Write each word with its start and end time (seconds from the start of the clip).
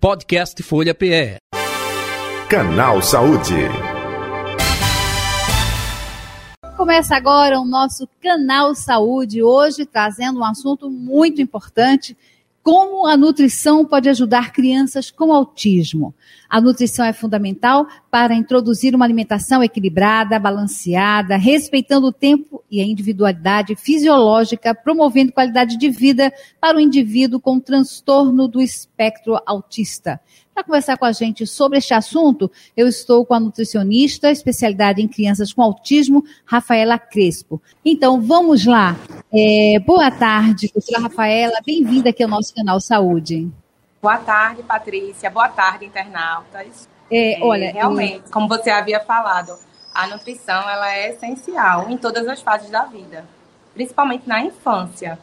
Podcast 0.00 0.62
Folha 0.62 0.94
PE. 0.94 1.36
Canal 2.48 3.02
Saúde. 3.02 3.52
Começa 6.74 7.14
agora 7.14 7.60
o 7.60 7.66
nosso 7.66 8.08
Canal 8.18 8.74
Saúde, 8.74 9.42
hoje 9.42 9.84
trazendo 9.84 10.40
um 10.40 10.44
assunto 10.44 10.88
muito 10.88 11.42
importante 11.42 12.16
como 12.62 13.06
a 13.06 13.14
nutrição 13.14 13.84
pode 13.84 14.08
ajudar 14.08 14.54
crianças 14.54 15.10
com 15.10 15.34
autismo? 15.34 16.14
A 16.50 16.60
nutrição 16.60 17.04
é 17.04 17.12
fundamental 17.12 17.86
para 18.10 18.34
introduzir 18.34 18.92
uma 18.92 19.04
alimentação 19.04 19.62
equilibrada, 19.62 20.36
balanceada, 20.36 21.36
respeitando 21.36 22.08
o 22.08 22.12
tempo 22.12 22.60
e 22.68 22.80
a 22.80 22.84
individualidade 22.84 23.76
fisiológica, 23.76 24.74
promovendo 24.74 25.32
qualidade 25.32 25.76
de 25.76 25.88
vida 25.88 26.32
para 26.60 26.76
o 26.76 26.80
indivíduo 26.80 27.38
com 27.38 27.60
transtorno 27.60 28.48
do 28.48 28.60
espectro 28.60 29.40
autista. 29.46 30.20
Para 30.52 30.64
conversar 30.64 30.98
com 30.98 31.04
a 31.04 31.12
gente 31.12 31.46
sobre 31.46 31.78
este 31.78 31.94
assunto, 31.94 32.50
eu 32.76 32.88
estou 32.88 33.24
com 33.24 33.32
a 33.32 33.38
nutricionista, 33.38 34.28
especialidade 34.28 35.00
em 35.00 35.06
crianças 35.06 35.52
com 35.52 35.62
autismo, 35.62 36.24
Rafaela 36.44 36.98
Crespo. 36.98 37.62
Então, 37.84 38.20
vamos 38.20 38.66
lá. 38.66 38.96
É, 39.32 39.78
boa 39.78 40.10
tarde, 40.10 40.68
doutora 40.74 41.04
Rafaela. 41.04 41.60
Bem-vinda 41.64 42.10
aqui 42.10 42.24
ao 42.24 42.28
nosso 42.28 42.52
canal 42.52 42.80
Saúde. 42.80 43.48
Boa 44.02 44.16
tarde, 44.16 44.62
Patrícia. 44.62 45.28
Boa 45.28 45.50
tarde, 45.50 45.84
internautas. 45.84 46.88
É, 47.10 47.38
olha, 47.42 47.70
realmente, 47.70 48.30
como 48.30 48.48
você 48.48 48.70
havia 48.70 48.98
falado, 49.00 49.54
a 49.94 50.06
nutrição 50.06 50.66
ela 50.70 50.90
é 50.90 51.10
essencial 51.10 51.90
em 51.90 51.98
todas 51.98 52.26
as 52.26 52.40
fases 52.40 52.70
da 52.70 52.84
vida, 52.84 53.26
principalmente 53.74 54.26
na 54.26 54.40
infância. 54.40 55.18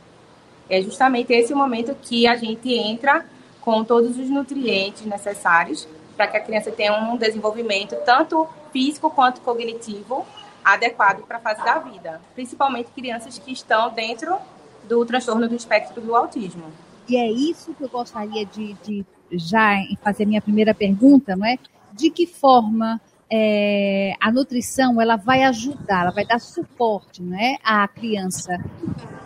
É 0.70 0.80
justamente 0.80 1.34
esse 1.34 1.52
o 1.54 1.58
momento 1.58 1.95
que 1.95 2.27
a 2.27 2.35
gente 2.35 2.71
entra 2.71 3.26
com 3.62 3.84
todos 3.84 4.16
os 4.16 4.30
nutrientes 4.30 5.07
necessários 5.07 5.88
para 6.16 6.27
que 6.27 6.38
a 6.38 6.44
criança 6.44 6.71
tenha 6.71 6.94
um 6.94 7.18
desenvolvimento 7.18 7.96
tanto 8.05 8.48
físico 8.71 9.10
quanto 9.10 9.41
cognitivo 9.41 10.23
adequado 10.63 11.26
para 11.26 11.38
a 11.38 11.41
fase 11.41 11.63
da 11.63 11.79
vida, 11.79 12.21
principalmente 12.35 12.91
crianças 12.91 13.40
que 13.40 13.51
estão 13.51 13.90
dentro 13.90 14.38
do 14.84 15.04
transtorno 15.04 15.49
do 15.49 15.55
espectro 15.55 15.99
do 15.99 16.16
autismo. 16.16 16.71
E 17.08 17.16
é 17.16 17.32
isso 17.32 17.74
que 17.74 17.84
eu 17.84 17.90
gostaria 17.90 18.46
de, 18.46 18.74
de 18.84 19.05
já 19.32 19.76
fazer 20.04 20.26
minha 20.26 20.41
primeira 20.41 20.74
pergunta, 20.74 21.36
não 21.36 21.46
é? 21.46 21.58
De 21.94 22.10
que 22.10 22.26
forma 22.27 23.00
é, 23.30 24.13
a 24.20 24.32
nutrição 24.32 25.02
ela 25.02 25.16
vai 25.16 25.44
ajudar, 25.44 26.04
ela 26.04 26.12
vai 26.12 26.26
dar 26.26 26.40
suporte, 26.40 27.22
né, 27.22 27.58
à 27.63 27.88
criança 27.88 28.58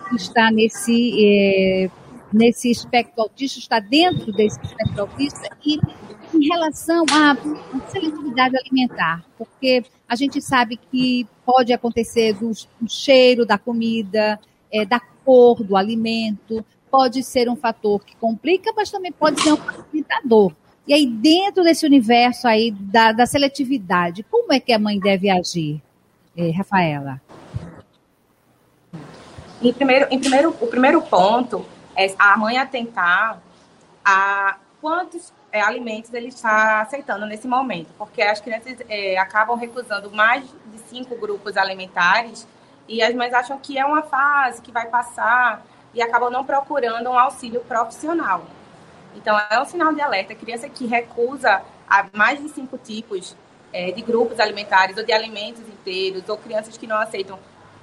que 0.10 0.16
está 0.16 0.52
nesse 0.52 1.12
é, 1.20 1.90
nesse 2.34 2.72
espectro 2.72 3.24
autista, 3.24 3.60
está 3.60 3.80
dentro 3.80 4.32
desse 4.32 4.60
espectro 4.64 5.02
autista 5.02 5.50
e 5.66 5.78
em 6.34 6.48
relação 6.48 7.04
à 7.12 7.36
seletividade 7.90 8.56
alimentar, 8.58 9.24
porque 9.38 9.84
a 10.08 10.16
gente 10.16 10.42
sabe 10.42 10.78
que 10.90 11.28
pode 11.46 11.74
acontecer 11.74 12.34
do, 12.34 12.52
do 12.80 12.90
cheiro 12.90 13.46
da 13.46 13.58
comida, 13.58 14.40
é, 14.72 14.86
da 14.86 15.00
cor 15.00 15.62
do 15.62 15.76
alimento, 15.76 16.66
pode 16.92 17.24
ser 17.24 17.50
um 17.50 17.56
fator 17.56 18.04
que 18.04 18.16
complica, 18.18 18.74
mas 18.76 18.92
também 18.92 19.12
pode 19.12 19.42
ser 19.42 19.54
um 19.54 19.58
facilitador. 19.58 20.52
E 20.86 20.94
aí, 20.94 21.06
dentro 21.06 21.64
desse 21.64 21.86
universo 21.86 22.48
aí 22.48 22.72
da, 22.72 23.14
da 23.14 23.26
seletividade, 23.26 24.24
como 24.24 24.52
é 24.52 24.60
que 24.60 24.74
a 24.74 24.80
mãe 24.80 25.00
deve 25.00 25.30
agir, 25.30 25.82
é, 26.36 26.52
Rafaela? 26.52 27.22
Em 29.62 29.72
primeiro, 29.72 30.08
em 30.12 30.20
primeiro, 30.20 30.50
o 30.60 30.68
primeiro 30.68 31.02
ponto 31.04 31.66
é 31.96 32.14
a 32.20 32.36
mãe 32.36 32.58
atentar 32.58 33.42
a 34.04 34.58
quantos 34.82 35.32
é, 35.52 35.62
alimentos 35.62 36.12
ele 36.14 36.28
está 36.28 36.82
aceitando 36.82 37.26
nesse 37.26 37.48
momento, 37.48 37.90
porque 37.98 38.22
as 38.22 38.42
crianças 38.42 38.78
é, 38.90 39.18
acabam 39.18 39.56
recusando 39.56 40.10
mais 40.12 40.44
de 40.44 40.80
cinco 40.90 41.16
grupos 41.16 41.56
alimentares 41.58 42.48
e 42.88 43.02
as 43.02 43.14
mães 43.14 43.34
acham 43.34 43.60
que 43.60 43.78
é 43.78 43.86
uma 43.86 44.02
fase 44.02 44.62
que 44.62 44.72
vai 44.72 44.88
passar 44.88 45.64
e 45.94 46.02
acabam 46.02 46.32
não 46.32 46.46
procurando 46.46 47.10
um 47.10 47.18
auxílio 47.18 47.62
profissional. 47.62 48.44
Então, 49.16 49.38
é 49.50 49.60
um 49.60 49.66
sinal 49.66 49.94
de 49.94 50.02
alerta. 50.02 50.34
A 50.34 50.36
criança 50.36 50.70
que 50.70 50.86
recusa 50.86 51.62
mais 52.14 52.42
de 52.42 52.50
cinco 52.50 52.78
tipos 52.78 53.36
é, 53.74 53.92
de 53.92 54.02
grupos 54.02 54.40
alimentares 54.40 54.98
ou 54.98 55.04
de 55.04 55.12
alimentos 55.12 55.62
inteiros, 55.62 56.28
ou 56.30 56.38
crianças 56.38 56.78
que 56.78 56.88
não 56.88 56.98
aceitam 56.98 57.38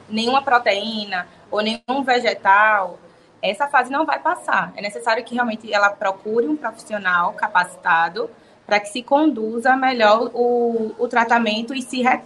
nenhuma 0.09 0.43
proteína 0.43 1.29
ou 1.51 1.61
nenhum 1.61 2.03
vegetal, 2.03 2.99
essa 3.43 3.69
fase 3.69 3.91
não 3.91 4.05
vai 4.05 4.19
passar. 4.19 4.73
É 4.77 4.83
necessário 4.83 5.25
que 5.25 5.35
realmente 5.35 5.73
ela 5.73 5.91
procure 5.91 6.47
um 6.47 6.57
profissional 6.57 7.33
capacitado 7.35 8.31
para 8.67 8.81
que 8.81 8.89
se 8.89 9.03
conduza 9.03 9.77
melhor 9.77 10.31
o, 10.35 10.95
o 10.99 11.09
tratamento 11.09 11.75
e 11.75 11.81
se 11.81 12.03
re, 12.03 12.21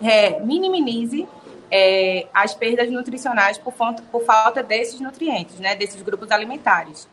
re, 0.00 0.40
minimize 0.40 1.26
é, 1.76 2.28
as 2.32 2.54
perdas 2.54 2.88
nutricionais 2.88 3.58
por, 3.58 3.74
por, 4.12 4.22
falta 4.22 4.62
desses 4.62 5.00
nutrientes, 5.00 5.58
né, 5.58 5.74
desses 5.74 6.00
grupos 6.02 6.30
alimentares. 6.30 7.08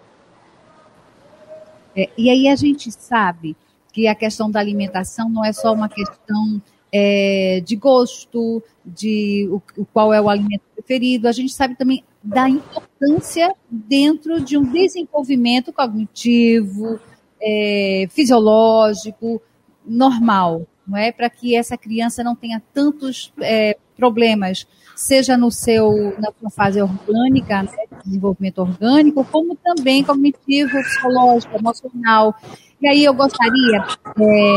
É, 1.98 2.08
e 2.16 2.30
aí 2.30 2.48
a 2.48 2.56
gente 2.56 2.92
sabe 2.92 3.58
que 3.92 4.08
a 4.08 4.14
questão 4.14 4.52
da 4.52 4.60
alimentação 4.60 5.28
não 5.28 5.44
é 5.44 5.52
só 5.52 5.74
uma 5.74 5.90
questão 5.90 6.62
é, 6.94 7.60
de 7.66 7.76
gosto, 7.76 8.62
de 8.86 9.50
o, 9.52 9.84
qual 9.86 10.14
é 10.14 10.22
o 10.22 10.30
alimento 10.30 10.62
preferido, 10.76 11.28
a 11.28 11.32
gente 11.32 11.54
sabe 11.54 11.76
também 11.76 12.04
da 12.22 12.48
importância 12.48 13.56
dentro 13.68 14.40
de 14.40 14.60
um 14.60 14.72
desenvolvimento 14.72 15.74
cognitivo, 15.74 17.00
é, 17.42 18.06
fisiológico, 18.12 19.42
normal, 19.84 20.68
não 20.86 20.96
é? 20.96 21.12
Para 21.12 21.32
que 21.32 21.56
essa 21.56 21.76
criança 21.76 22.24
não 22.24 22.36
tenha 22.36 22.62
tantos 22.72 23.34
é, 23.42 23.76
problemas, 24.02 24.66
seja 24.96 25.38
no 25.38 25.52
seu 25.52 26.16
na 26.20 26.32
sua 26.40 26.50
fase 26.50 26.82
orgânica, 26.82 27.62
né, 27.62 27.70
desenvolvimento 28.04 28.60
orgânico, 28.60 29.24
como 29.26 29.56
também 29.56 30.04
cognitivo, 30.04 30.72
psicológico, 30.72 31.56
emocional. 31.56 32.36
E 32.82 32.88
aí 32.88 33.06
eu 33.06 33.14
gostaria 33.14 33.78
é, 33.78 34.54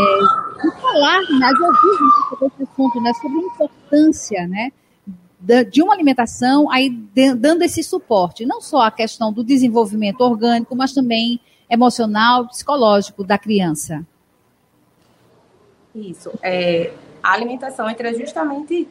de 0.63 0.81
falar, 0.81 1.21
né, 1.39 1.53
de 1.53 1.63
ouvir 1.63 1.95
sobre 2.31 2.47
esse 2.47 2.63
assunto, 2.63 3.01
né, 3.03 3.13
sobre 3.21 3.39
a 3.39 3.43
importância, 3.43 4.49
né, 4.49 4.73
de 5.71 5.83
uma 5.83 5.93
alimentação, 5.93 6.71
aí 6.71 6.89
dando 7.37 7.63
esse 7.63 7.83
suporte, 7.83 8.47
não 8.47 8.63
só 8.63 8.81
a 8.81 8.91
questão 8.91 9.31
do 9.31 9.45
desenvolvimento 9.45 10.23
orgânico, 10.23 10.75
mas 10.75 10.95
também 10.95 11.39
emocional, 11.69 12.49
psicológico 12.49 13.23
da 13.23 13.37
criança. 13.37 14.07
Isso. 15.95 16.31
É, 16.43 16.93
a 17.23 17.33
alimentação 17.33 17.89
entra 17.91 18.13
justamente 18.15 18.89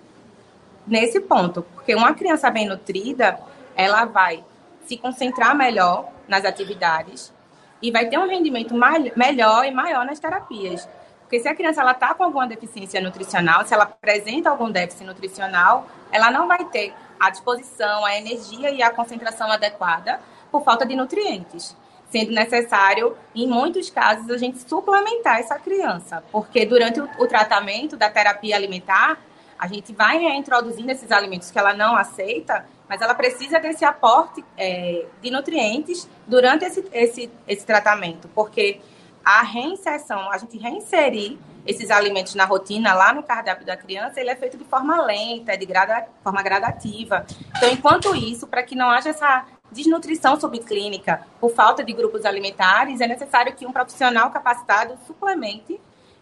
nesse 0.86 1.20
ponto, 1.20 1.64
porque 1.74 1.96
uma 1.96 2.14
criança 2.14 2.50
bem 2.50 2.68
nutrida, 2.68 3.40
ela 3.76 4.06
vai 4.06 4.44
se 4.86 4.98
concentrar 4.98 5.56
melhor 5.56 6.10
nas 6.28 6.46
atividades 6.46 7.34
e 7.82 7.92
vai 7.92 8.08
ter 8.08 8.18
um 8.18 8.28
rendimento 8.28 8.76
mais, 8.76 9.16
melhor 9.16 9.66
e 9.66 9.72
maior 9.72 10.06
nas 10.06 10.20
terapias. 10.20 10.88
Porque 11.22 11.40
se 11.40 11.48
a 11.48 11.56
criança 11.56 11.82
ela 11.82 11.92
está 11.92 12.14
com 12.14 12.24
alguma 12.24 12.48
deficiência 12.48 13.02
nutricional, 13.02 13.66
se 13.66 13.74
ela 13.74 13.84
apresenta 13.84 14.50
algum 14.50 14.70
déficit 14.70 15.04
nutricional, 15.04 15.88
ela 16.12 16.30
não 16.30 16.48
vai 16.48 16.64
ter 16.66 16.94
a 17.20 17.30
disposição, 17.30 18.06
a 18.06 18.16
energia 18.18 18.70
e 18.70 18.84
a 18.84 18.92
concentração 18.92 19.52
adequada 19.52 20.20
por 20.52 20.64
falta 20.64 20.86
de 20.86 20.96
nutrientes. 20.96 21.76
Sendo 22.10 22.32
necessário, 22.32 23.18
em 23.34 23.48
muitos 23.48 23.90
casos, 23.90 24.30
a 24.30 24.38
gente 24.38 24.60
suplementar 24.60 25.40
essa 25.40 25.58
criança, 25.58 26.24
porque 26.32 26.66
durante 26.66 27.02
o 27.02 27.28
tratamento 27.28 27.98
da 27.98 28.10
terapia 28.10 28.56
alimentar, 28.56 29.20
a 29.63 29.68
gente 29.68 29.94
vai 29.94 30.18
reintroduzindo 30.18 30.91
esses 30.91 31.09
alimentos 31.09 31.50
que 31.50 31.57
ela 31.57 31.74
não 31.74 31.96
aceita, 31.96 32.66
mas 32.90 33.00
ela 33.00 33.16
precisa 33.16 33.62
desse 33.62 33.85
aporte 33.85 34.44
é, 34.57 35.06
de 35.22 35.31
nutrientes 35.31 36.06
durante 36.28 36.66
esse, 36.66 36.85
esse, 36.91 37.31
esse 37.47 37.66
tratamento, 37.66 38.28
porque 38.35 38.81
a 39.24 39.41
reinserção, 39.41 40.30
a 40.30 40.38
gente 40.38 40.57
reinserir 40.57 41.38
esses 41.65 41.89
alimentos 41.89 42.36
na 42.36 42.44
rotina, 42.44 42.94
lá 42.94 43.13
no 43.13 43.24
cardápio 43.24 43.65
da 43.65 43.77
criança, 43.77 44.19
ele 44.19 44.31
é 44.31 44.36
feito 44.36 44.57
de 44.57 44.65
forma 44.65 45.01
lenta, 45.01 45.57
de 45.57 45.66
grada, 45.66 46.09
forma 46.21 46.44
gradativa. 46.44 47.25
Então, 47.56 47.69
enquanto 47.69 48.13
isso, 48.13 48.45
para 48.45 48.63
que 48.63 48.75
não 48.75 48.89
haja 48.89 49.12
essa 49.12 49.45
desnutrição 49.71 50.38
subclínica 50.38 51.25
por 51.39 51.51
falta 51.51 51.86
de 51.86 51.94
grupos 51.94 52.25
alimentares, 52.25 53.00
é 53.00 53.07
necessário 53.07 53.56
que 53.56 53.66
um 53.66 53.71
profissional 53.71 54.30
capacitado 54.30 55.00
suplemente 55.07 55.80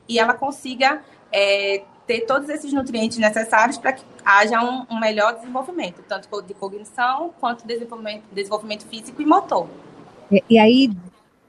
e 0.07 0.19
ela 0.19 0.35
consiga 0.35 1.01
é, 1.31 1.83
ter 2.07 2.21
todos 2.21 2.49
esses 2.49 2.73
nutrientes 2.73 3.17
necessários 3.17 3.77
para 3.77 3.93
que 3.93 4.03
haja 4.25 4.61
um, 4.61 4.85
um, 4.89 4.99
melhor 4.99 5.35
desenvolvimento, 5.35 6.03
tanto 6.07 6.27
de 6.41 6.53
cognição 6.53 7.31
quanto 7.39 7.65
desenvolvimento, 7.65 8.23
desenvolvimento 8.31 8.85
físico 8.85 9.21
e 9.21 9.25
motor. 9.25 9.67
E, 10.31 10.43
e 10.49 10.59
aí, 10.59 10.91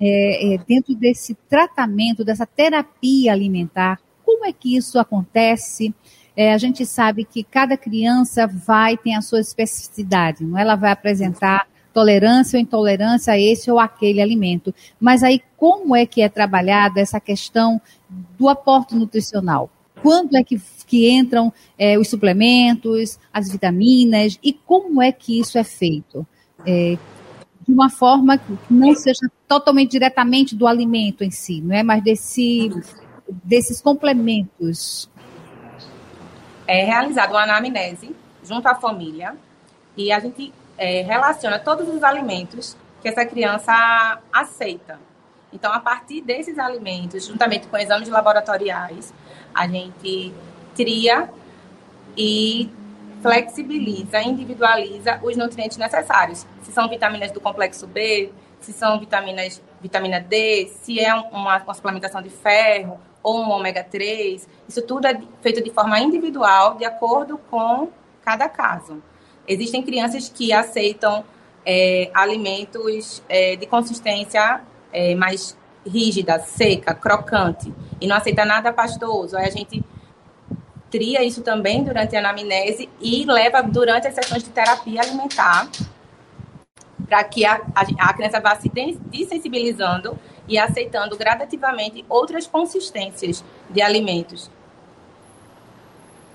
é, 0.00 0.54
é, 0.54 0.58
dentro 0.58 0.94
desse 0.94 1.34
tratamento, 1.48 2.24
dessa 2.24 2.46
terapia 2.46 3.32
alimentar, 3.32 4.00
como 4.24 4.44
é 4.44 4.52
que 4.52 4.76
isso 4.76 4.98
acontece? 4.98 5.94
É, 6.36 6.52
a 6.52 6.58
gente 6.58 6.86
sabe 6.86 7.24
que 7.24 7.44
cada 7.44 7.76
criança 7.76 8.46
vai 8.46 8.96
ter 8.96 9.14
a 9.14 9.20
sua 9.20 9.40
especificidade, 9.40 10.44
não? 10.44 10.58
É? 10.58 10.62
ela 10.62 10.76
vai 10.76 10.90
apresentar 10.90 11.66
tolerância 11.92 12.56
ou 12.56 12.62
intolerância 12.62 13.34
a 13.34 13.38
esse 13.38 13.70
ou 13.70 13.78
aquele 13.78 14.20
alimento. 14.20 14.74
Mas 14.98 15.22
aí, 15.22 15.42
como 15.56 15.94
é 15.94 16.06
que 16.06 16.22
é 16.22 16.28
trabalhada 16.28 17.00
essa 17.00 17.20
questão 17.20 17.80
do 18.38 18.48
aporte 18.48 18.94
nutricional? 18.94 19.70
Quando 20.02 20.36
é 20.36 20.42
que, 20.42 20.60
que 20.86 21.08
entram 21.08 21.52
é, 21.78 21.98
os 21.98 22.08
suplementos, 22.08 23.18
as 23.32 23.50
vitaminas 23.50 24.38
e 24.42 24.52
como 24.52 25.00
é 25.00 25.12
que 25.12 25.38
isso 25.38 25.56
é 25.56 25.64
feito? 25.64 26.26
É, 26.66 26.98
de 27.66 27.72
uma 27.72 27.88
forma 27.88 28.36
que 28.36 28.58
não 28.68 28.94
seja 28.94 29.30
totalmente 29.46 29.92
diretamente 29.92 30.56
do 30.56 30.66
alimento 30.66 31.22
em 31.22 31.30
si, 31.30 31.60
não 31.60 31.74
é? 31.74 31.82
Mas 31.82 32.02
desse, 32.02 32.70
desses 33.28 33.80
complementos. 33.80 35.08
É 36.66 36.84
realizada 36.84 37.32
uma 37.32 37.42
anamnese 37.42 38.14
junto 38.42 38.66
à 38.66 38.74
família 38.74 39.36
e 39.96 40.10
a 40.10 40.18
gente 40.18 40.52
é, 40.76 41.02
relaciona 41.02 41.58
todos 41.58 41.88
os 41.88 42.02
alimentos 42.02 42.76
que 43.00 43.08
essa 43.08 43.24
criança 43.24 44.18
aceita. 44.32 44.98
Então, 45.52 45.72
a 45.72 45.80
partir 45.80 46.22
desses 46.22 46.58
alimentos, 46.58 47.26
juntamente 47.26 47.66
com 47.66 47.76
exames 47.76 48.08
laboratoriais, 48.08 49.12
a 49.54 49.66
gente 49.66 50.32
tria 50.74 51.28
e 52.16 52.70
flexibiliza, 53.20 54.20
individualiza 54.20 55.20
os 55.22 55.36
nutrientes 55.36 55.76
necessários. 55.76 56.46
Se 56.62 56.72
são 56.72 56.88
vitaminas 56.88 57.30
do 57.30 57.40
complexo 57.40 57.86
B, 57.86 58.32
se 58.60 58.72
são 58.72 58.98
vitaminas, 58.98 59.62
vitamina 59.80 60.20
D, 60.20 60.70
se 60.82 60.98
é 61.00 61.14
uma, 61.14 61.62
uma 61.62 61.74
suplementação 61.74 62.20
de 62.20 62.30
ferro 62.30 63.00
ou 63.22 63.40
um 63.40 63.50
ômega 63.50 63.84
3. 63.84 64.48
Isso 64.68 64.82
tudo 64.82 65.06
é 65.06 65.20
feito 65.40 65.62
de 65.62 65.70
forma 65.70 65.98
individual, 66.00 66.74
de 66.74 66.84
acordo 66.84 67.38
com 67.50 67.88
cada 68.24 68.48
caso. 68.48 69.02
Existem 69.46 69.82
crianças 69.82 70.28
que 70.28 70.52
aceitam 70.52 71.24
é, 71.64 72.10
alimentos 72.14 73.22
é, 73.28 73.56
de 73.56 73.66
consistência 73.66 74.62
é, 74.92 75.14
mais 75.14 75.56
rígida, 75.86 76.38
seca, 76.38 76.94
crocante, 76.94 77.72
e 78.02 78.06
não 78.06 78.16
aceita 78.16 78.44
nada 78.44 78.72
pastoso. 78.72 79.36
Aí 79.36 79.46
a 79.46 79.50
gente 79.50 79.82
tria 80.90 81.22
isso 81.22 81.40
também 81.42 81.82
durante 81.82 82.16
a 82.16 82.18
anamnese 82.18 82.88
e 83.00 83.24
leva 83.24 83.62
durante 83.62 84.08
as 84.08 84.14
sessões 84.14 84.42
de 84.42 84.50
terapia 84.50 85.00
alimentar 85.00 85.68
para 87.06 87.24
que 87.24 87.44
a, 87.44 87.60
a, 87.74 88.08
a, 88.08 88.14
criança 88.14 88.40
vá 88.40 88.56
se 88.56 88.70
desensibilizando 88.70 90.18
e 90.48 90.58
aceitando 90.58 91.16
gradativamente 91.16 92.04
outras 92.08 92.46
consistências 92.46 93.44
de 93.70 93.80
alimentos. 93.80 94.50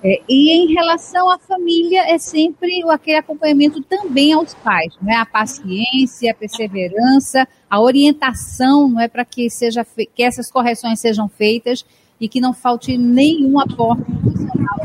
É, 0.02 0.22
e 0.28 0.50
em 0.50 0.72
relação 0.72 1.28
à 1.28 1.38
família, 1.38 2.08
é 2.08 2.18
sempre 2.18 2.82
aquele 2.88 3.16
acompanhamento 3.16 3.82
também 3.82 4.32
aos 4.32 4.54
pais, 4.54 4.94
não 5.02 5.12
é? 5.12 5.16
A 5.16 5.26
paciência, 5.26 6.30
a 6.30 6.34
perseverança, 6.34 7.48
a 7.68 7.80
orientação, 7.80 8.88
não 8.88 9.00
é 9.00 9.08
para 9.08 9.24
que 9.24 9.50
seja 9.50 9.84
que 10.14 10.22
essas 10.22 10.50
correções 10.50 11.00
sejam 11.00 11.28
feitas 11.28 11.84
e 12.20 12.28
que 12.28 12.40
não 12.40 12.54
falte 12.54 12.96
nenhum 12.96 13.58
aporte 13.58 14.04
emocional. 14.10 14.78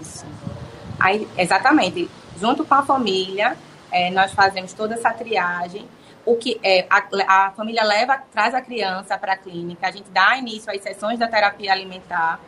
Isso. 0.00 0.26
Aí, 0.98 1.28
exatamente. 1.38 2.08
Junto 2.40 2.64
com 2.64 2.74
a 2.74 2.82
família, 2.82 3.56
é, 3.92 4.10
nós 4.10 4.32
fazemos 4.32 4.72
toda 4.72 4.94
essa 4.94 5.12
triagem. 5.12 5.86
O 6.26 6.36
que 6.36 6.58
é, 6.62 6.86
a, 6.90 7.46
a 7.46 7.50
família 7.52 7.84
leva, 7.84 8.16
traz 8.32 8.54
a 8.54 8.60
criança 8.60 9.16
para 9.18 9.34
a 9.34 9.36
clínica, 9.36 9.88
a 9.88 9.90
gente 9.90 10.08
dá 10.10 10.36
início 10.36 10.72
às 10.72 10.80
sessões 10.80 11.18
da 11.18 11.26
terapia 11.26 11.72
alimentar 11.72 12.40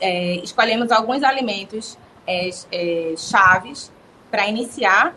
é, 0.00 0.36
escolhemos 0.36 0.90
alguns 0.90 1.22
alimentos 1.22 1.98
é, 2.26 2.50
é, 2.72 3.14
chaves 3.16 3.92
para 4.30 4.46
iniciar 4.46 5.14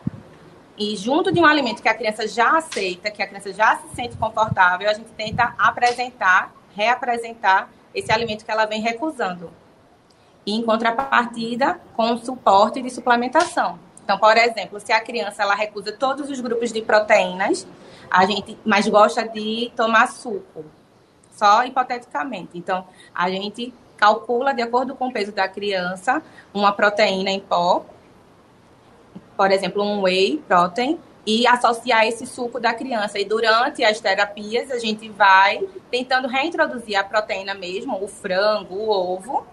e 0.78 0.96
junto 0.96 1.32
de 1.32 1.40
um 1.42 1.46
alimento 1.46 1.82
que 1.82 1.90
a 1.90 1.94
criança 1.94 2.28
já 2.28 2.58
aceita, 2.58 3.12
que 3.12 3.22
a 3.22 3.28
criança 3.28 3.52
já 3.52 3.76
se 3.78 3.96
sente 3.96 4.16
confortável, 4.16 4.90
a 4.90 4.94
gente 4.94 5.10
tenta 5.18 5.54
apresentar, 5.58 6.54
reapresentar 6.74 7.70
esse 7.94 8.12
alimento 8.12 8.46
que 8.46 8.52
ela 8.52 8.66
vem 8.66 8.82
recusando. 8.82 9.52
E 10.46 10.56
em 10.56 10.64
contrapartida, 10.64 11.82
com 11.96 12.18
suporte 12.18 12.82
de 12.82 12.90
suplementação. 12.90 13.78
Então, 14.04 14.18
por 14.18 14.38
exemplo, 14.38 14.80
se 14.80 14.94
a 14.94 15.02
criança 15.02 15.44
ela 15.44 15.54
recusa 15.54 15.92
todos 15.92 16.30
os 16.30 16.40
grupos 16.40 16.72
de 16.72 16.82
proteínas, 16.82 17.68
a 18.10 18.26
gente 18.26 18.58
mas 18.66 18.88
gosta 18.88 19.28
de 19.28 19.72
tomar 19.76 20.08
suco, 20.08 20.64
só 21.34 21.64
hipoteticamente. 21.66 22.58
Então, 22.58 22.88
a 23.14 23.30
gente 23.30 23.74
calcula, 24.00 24.54
de 24.54 24.62
acordo 24.62 24.96
com 24.96 25.10
o 25.10 25.14
peso 25.14 25.32
da 25.32 25.48
criança, 25.48 26.24
uma 26.54 26.72
proteína 26.72 27.30
em 27.30 27.40
pó, 27.40 27.86
por 29.36 29.52
exemplo, 29.52 29.84
um 29.84 30.02
whey 30.02 30.42
protein, 30.48 30.98
e 31.26 31.46
associar 31.46 32.06
esse 32.08 32.26
suco 32.26 32.60
da 32.60 32.74
criança. 32.74 33.20
E 33.20 33.26
durante 33.26 33.84
as 33.84 34.00
terapias, 34.00 34.72
a 34.72 34.80
gente 34.80 35.10
vai 35.10 35.68
tentando 35.92 36.28
reintroduzir 36.28 36.98
a 36.98 37.04
proteína 37.04 37.54
mesmo, 37.54 38.02
o 38.02 38.08
frango, 38.08 38.76
o 38.76 38.90
ovo, 38.90 39.46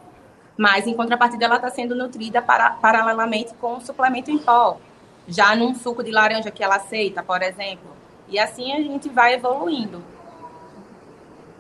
mas 0.57 0.87
em 0.87 0.95
contrapartida 0.95 1.45
ela 1.45 1.57
está 1.57 1.69
sendo 1.69 1.95
nutrida 1.95 2.41
para, 2.41 2.71
paralelamente 2.71 3.53
com 3.61 3.75
um 3.75 3.81
suplemento 3.81 4.31
em 4.31 4.39
pó, 4.39 4.79
já 5.29 5.55
num 5.55 5.75
suco 5.75 6.03
de 6.03 6.11
laranja 6.11 6.51
que 6.51 6.65
ela 6.65 6.77
aceita, 6.77 7.23
por 7.23 7.43
exemplo. 7.43 7.95
E 8.29 8.39
assim 8.39 8.73
a 8.73 8.81
gente 8.81 9.09
vai 9.09 9.35
evoluindo. 9.35 10.03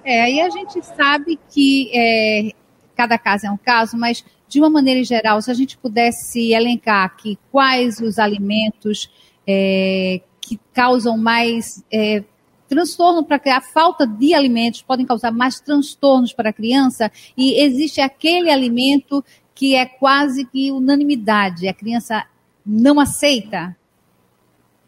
É, 0.02 0.22
aí 0.22 0.40
a 0.40 0.48
gente 0.48 0.80
sabe 0.82 1.38
que 1.50 1.90
é, 1.92 2.52
cada 2.96 3.19
caso 3.19 3.46
é 3.46 3.50
um 3.50 3.56
caso, 3.56 3.96
mas 3.96 4.25
de 4.48 4.58
uma 4.58 4.70
maneira 4.70 5.04
geral, 5.04 5.40
se 5.43 5.50
a 5.50 5.54
gente 5.54 5.76
pudesse 5.76 6.52
elencar 6.52 7.04
aqui 7.04 7.38
quais 7.52 8.00
os 8.00 8.19
alimentos 8.19 9.10
é, 9.46 10.20
que 10.40 10.58
causam 10.72 11.19
mais 11.19 11.84
é, 11.93 12.25
transtorno 12.69 13.25
para 13.25 13.40
a 13.56 13.60
falta 13.60 14.06
de 14.06 14.34
alimentos 14.34 14.82
podem 14.82 15.06
causar 15.06 15.31
mais 15.31 15.60
transtornos 15.60 16.32
para 16.32 16.50
a 16.50 16.52
criança 16.52 17.10
e 17.37 17.60
existe 17.60 18.00
aquele 18.00 18.50
alimento 18.50 19.25
que 19.54 19.75
é 19.75 19.87
quase 19.87 20.44
que 20.44 20.70
unanimidade, 20.70 21.69
a 21.69 21.75
criança 21.75 22.26
não 22.64 23.00
aceita? 23.00 23.76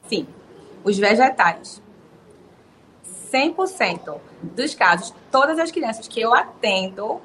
Sim, 0.09 0.27
os 0.85 0.99
vegetais. 0.99 1.83
100% 3.33 4.19
dos 4.43 4.75
casos, 4.75 5.15
todas 5.31 5.59
as 5.59 5.71
crianças 5.71 6.09
que 6.09 6.21
eu 6.21 6.35
atendo 6.35 7.21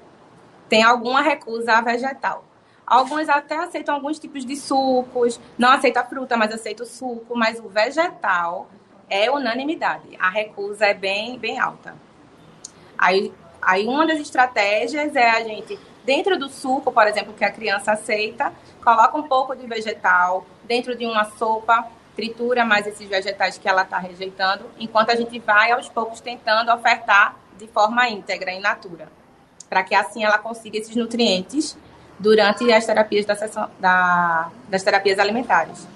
tem 0.74 0.82
alguma 0.82 1.22
recusa 1.22 1.74
a 1.74 1.82
vegetal. 1.82 2.44
Alguns 2.84 3.30
até 3.30 3.56
aceitam 3.58 3.94
alguns 3.94 4.18
tipos 4.18 4.44
de 4.44 4.56
sucos, 4.56 5.40
não 5.56 5.70
aceita 5.70 6.04
fruta, 6.04 6.36
mas 6.36 6.52
aceita 6.52 6.82
o 6.82 6.86
suco, 6.88 7.38
mas 7.38 7.60
o 7.60 7.70
vegetal 7.70 8.68
é 9.08 9.30
unanimidade. 9.30 10.18
A 10.20 10.32
recusa 10.32 10.88
é 10.88 10.96
bem, 10.96 11.38
bem 11.38 11.60
alta. 11.60 11.94
Aí, 12.98 13.32
aí 13.62 13.86
uma 13.86 14.08
das 14.08 14.20
estratégias 14.20 15.16
é 15.16 15.30
a 15.30 15.44
gente, 15.44 15.78
dentro 16.04 16.40
do 16.40 16.50
suco, 16.50 16.92
por 16.92 17.06
exemplo, 17.06 17.34
que 17.34 17.46
a 17.46 17.52
criança 17.52 17.92
aceita, 17.92 18.52
coloca 18.84 19.16
um 19.16 19.28
pouco 19.28 19.56
de 19.56 19.68
vegetal 19.68 20.44
dentro 20.64 20.98
de 20.98 21.06
uma 21.06 21.26
sopa, 21.38 21.88
tritura 22.16 22.66
mais 22.66 22.88
esses 22.88 23.08
vegetais 23.08 23.60
que 23.60 23.70
ela 23.70 23.84
está 23.84 24.00
rejeitando, 24.00 24.66
enquanto 24.80 25.12
a 25.12 25.16
gente 25.16 25.38
vai 25.38 25.72
aos 25.72 25.88
poucos 25.88 26.20
tentando 26.20 26.74
ofertar 26.74 27.36
de 27.60 27.68
forma 27.68 28.10
íntegra, 28.10 28.52
in 28.52 28.60
natura 28.60 29.08
para 29.70 29.84
que 29.84 29.96
assim 29.96 30.24
ela 30.24 30.38
consiga 30.38 30.78
esses 30.78 30.96
nutrientes 30.96 31.78
durante 32.20 32.72
as 32.72 32.86
terapias 32.86 33.26
da 33.26 33.36
sessão, 33.36 33.70
da, 33.80 34.52
das 34.70 34.84
terapias 34.84 35.20
alimentares. 35.20 35.88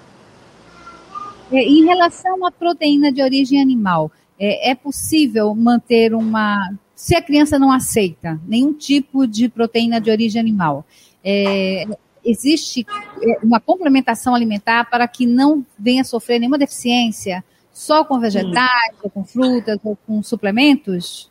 É, 1.50 1.62
em 1.62 1.84
relação 1.84 2.44
à 2.44 2.50
proteína 2.50 3.10
de 3.10 3.22
origem 3.22 3.60
animal, 3.60 4.10
é, 4.38 4.70
é 4.70 4.74
possível 4.74 5.54
manter 5.54 6.14
uma. 6.14 6.56
Se 6.94 7.16
a 7.16 7.22
criança 7.22 7.58
não 7.58 7.72
aceita 7.72 8.40
nenhum 8.46 8.72
tipo 8.72 9.26
de 9.26 9.48
proteína 9.48 10.00
de 10.00 10.10
origem 10.10 10.40
animal, 10.40 10.84
é, 11.24 11.84
existe 12.24 12.86
é, 13.22 13.38
uma 13.42 13.60
complementação 13.60 14.34
alimentar 14.34 14.90
para 14.90 15.06
que 15.08 15.24
não 15.24 15.64
venha 15.78 16.04
sofrer 16.04 16.38
nenhuma 16.38 16.58
deficiência 16.58 17.42
só 17.72 18.04
com 18.04 18.18
vegetais, 18.18 18.96
ou 19.02 19.08
com 19.08 19.24
frutas, 19.24 19.78
ou 19.84 19.96
com 20.06 20.22
suplementos? 20.22 21.30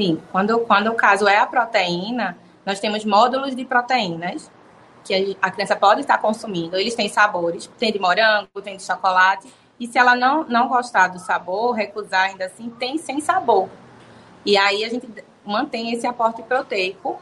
Sim, 0.00 0.18
quando, 0.32 0.60
quando 0.60 0.86
o 0.86 0.94
caso 0.94 1.28
é 1.28 1.36
a 1.36 1.46
proteína, 1.46 2.34
nós 2.64 2.80
temos 2.80 3.04
módulos 3.04 3.54
de 3.54 3.66
proteínas 3.66 4.50
que 5.04 5.36
a 5.42 5.50
criança 5.50 5.76
pode 5.76 6.00
estar 6.00 6.16
consumindo. 6.16 6.78
Eles 6.78 6.94
têm 6.94 7.06
sabores, 7.06 7.66
tem 7.78 7.92
de 7.92 7.98
morango, 7.98 8.62
tem 8.62 8.78
de 8.78 8.82
chocolate. 8.82 9.52
E 9.78 9.86
se 9.86 9.98
ela 9.98 10.16
não, 10.16 10.44
não 10.44 10.68
gostar 10.68 11.08
do 11.08 11.18
sabor, 11.18 11.72
recusar 11.72 12.30
ainda 12.30 12.46
assim, 12.46 12.70
tem 12.70 12.96
sem 12.96 13.20
sabor. 13.20 13.68
E 14.42 14.56
aí 14.56 14.86
a 14.86 14.88
gente 14.88 15.06
mantém 15.44 15.92
esse 15.92 16.06
aporte 16.06 16.42
proteico 16.44 17.20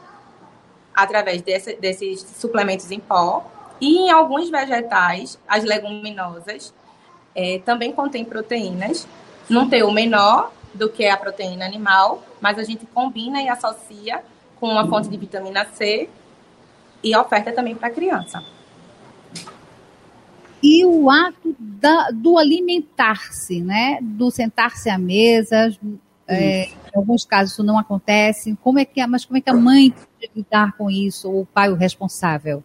através 0.95 1.41
desse, 1.41 1.75
desses 1.75 2.21
suplementos 2.21 2.89
em 2.91 2.99
pó. 3.01 3.45
E 3.81 4.05
em 4.05 4.09
alguns 4.09 4.49
vegetais, 4.49 5.37
as 5.45 5.65
leguminosas, 5.65 6.73
é, 7.35 7.59
também 7.59 7.91
contém 7.91 8.23
proteínas, 8.23 9.05
num 9.49 9.69
teor 9.69 9.91
menor 9.91 10.53
do 10.73 10.87
que 10.87 11.05
a 11.05 11.17
proteína 11.17 11.65
animal, 11.65 12.23
mas 12.41 12.57
a 12.57 12.63
gente 12.63 12.85
combina 12.87 13.41
e 13.41 13.49
associa 13.49 14.23
com 14.59 14.67
uma 14.69 14.87
fonte 14.87 15.09
de 15.09 15.17
vitamina 15.17 15.65
C 15.73 16.09
e 17.03 17.15
oferta 17.15 17.51
também 17.51 17.75
para 17.75 17.87
a 17.87 17.91
criança. 17.91 18.43
e 20.61 20.85
o 20.85 21.09
ato 21.09 21.55
da, 21.57 22.09
do 22.11 22.37
alimentar-se, 22.37 23.61
né? 23.61 23.99
Do 24.01 24.29
sentar-se 24.29 24.89
à 24.89 24.97
mesa. 24.97 25.73
É, 26.27 26.65
em 26.65 26.97
alguns 26.97 27.25
casos 27.25 27.53
isso 27.53 27.63
não 27.63 27.79
acontece. 27.79 28.55
Como 28.61 28.77
é 28.77 28.85
que, 28.85 29.05
mas 29.07 29.25
como 29.25 29.37
é 29.37 29.41
que 29.41 29.49
a 29.49 29.53
mãe 29.53 29.91
pode 29.91 30.31
lidar 30.35 30.73
com 30.73 30.89
isso, 30.91 31.31
ou 31.31 31.41
o 31.41 31.45
pai 31.45 31.69
o 31.69 31.75
responsável? 31.75 32.63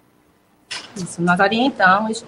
Isso, 0.96 1.22
nós 1.22 1.38
orientamos 1.38 2.24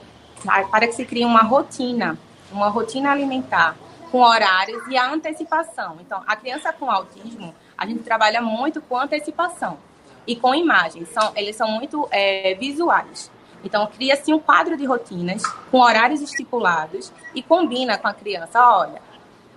para 0.70 0.86
que 0.86 0.92
se 0.92 1.04
crie 1.04 1.24
uma 1.24 1.42
rotina, 1.42 2.16
uma 2.52 2.68
rotina 2.68 3.10
alimentar 3.10 3.76
com 4.10 4.20
horários 4.20 4.86
e 4.88 4.96
a 4.96 5.10
antecipação. 5.10 5.98
Então, 6.00 6.22
a 6.26 6.36
criança 6.36 6.72
com 6.72 6.90
autismo, 6.90 7.54
a 7.76 7.86
gente 7.86 8.02
trabalha 8.02 8.40
muito 8.40 8.80
com 8.80 8.98
antecipação 8.98 9.78
e 10.26 10.36
com 10.36 10.54
imagens. 10.54 11.08
São, 11.08 11.32
eles 11.36 11.56
são 11.56 11.70
muito 11.70 12.08
é, 12.10 12.54
visuais. 12.54 13.30
Então, 13.64 13.86
cria-se 13.86 14.32
um 14.32 14.38
quadro 14.38 14.76
de 14.76 14.84
rotinas 14.84 15.42
com 15.70 15.80
horários 15.80 16.20
estipulados 16.20 17.12
e 17.34 17.42
combina 17.42 17.98
com 17.98 18.06
a 18.06 18.14
criança. 18.14 18.60
Olha, 18.60 19.02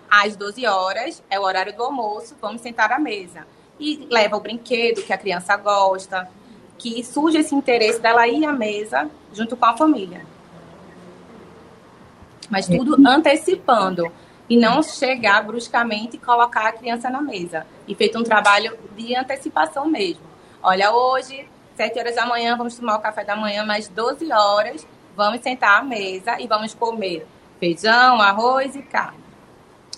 às 0.10 0.36
12 0.36 0.65
horas 0.65 1.24
é 1.29 1.39
o 1.39 1.44
horário 1.44 1.75
do 1.75 1.84
almoço, 1.84 2.36
vamos 2.41 2.62
sentar 2.62 2.91
à 2.91 3.00
mesa. 3.00 3.46
E 3.79 4.08
leva 4.10 4.36
o 4.36 4.39
brinquedo 4.39 5.03
que 5.03 5.13
a 5.13 5.18
criança 5.18 5.56
gosta, 5.56 6.29
que 6.77 7.03
surge 7.03 7.38
esse 7.38 7.53
interesse 7.53 8.00
dela 8.00 8.27
ir 8.27 8.46
à 8.46 8.51
mesa 8.51 9.10
junto 9.34 9.56
com 9.56 9.65
a 9.65 9.77
família. 9.77 10.25
Mas 12.50 12.65
tudo 12.65 12.96
antecipando 13.08 14.12
e 14.50 14.58
não 14.58 14.82
chegar 14.82 15.44
bruscamente 15.44 16.18
e 16.18 16.20
colocar 16.20 16.68
a 16.68 16.72
criança 16.72 17.10
na 17.10 17.22
mesa. 17.22 17.68
E 17.88 17.94
feito 17.94 18.18
um 18.18 18.24
trabalho 18.24 18.77
de 18.98 19.15
antecipação 19.15 19.86
mesmo. 19.86 20.24
Olha, 20.62 20.91
hoje 20.91 21.48
7 21.75 22.00
horas 22.00 22.15
da 22.15 22.25
manhã 22.25 22.58
vamos 22.58 22.75
tomar 22.75 22.98
o 22.98 23.01
café 23.01 23.24
da 23.24 23.36
manhã, 23.36 23.65
mais 23.65 23.88
12 23.88 24.32
horas 24.32 24.86
vamos 25.15 25.41
sentar 25.41 25.79
à 25.79 25.84
mesa 25.84 26.39
e 26.39 26.48
vamos 26.48 26.74
comer 26.74 27.27
feijão, 27.60 28.22
arroz 28.22 28.75
e 28.75 28.82
carne. 28.82 29.24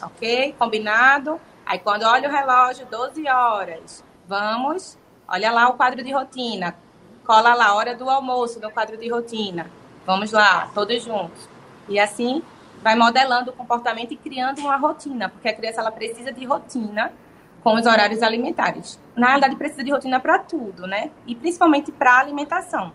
Ok? 0.02 0.56
Combinado? 0.58 1.40
Aí 1.66 1.80
quando 1.80 2.04
olha 2.04 2.28
o 2.28 2.32
relógio, 2.32 2.88
12 2.90 3.28
horas, 3.30 4.04
vamos, 4.28 4.98
olha 5.28 5.52
lá 5.52 5.70
o 5.70 5.74
quadro 5.74 6.04
de 6.04 6.12
rotina, 6.12 6.76
cola 7.26 7.54
lá, 7.54 7.76
hora 7.76 7.96
do 7.96 8.10
almoço 8.10 8.60
no 8.60 8.72
quadro 8.72 8.98
de 8.98 9.08
rotina. 9.10 9.70
Vamos 10.06 10.32
lá, 10.32 10.70
todos 10.74 11.04
juntos. 11.04 11.48
E 11.88 12.00
assim 12.00 12.42
vai 12.82 12.96
modelando 12.96 13.52
o 13.52 13.54
comportamento 13.54 14.14
e 14.14 14.18
criando 14.18 14.60
uma 14.60 14.78
rotina, 14.78 15.30
porque 15.30 15.48
a 15.48 15.54
criança 15.54 15.82
ela 15.82 15.92
precisa 15.92 16.32
de 16.32 16.46
rotina 16.46 17.12
com 17.64 17.76
os 17.76 17.86
horários 17.86 18.24
alimentares. 18.24 19.00
Na 19.16 19.28
realidade, 19.28 19.56
precisa 19.56 19.84
de 19.84 19.92
rotina 19.92 20.20
para 20.20 20.40
tudo, 20.40 20.88
né? 20.88 21.12
E 21.28 21.36
principalmente 21.36 21.92
para 21.92 22.14
a 22.14 22.20
alimentação. 22.20 22.92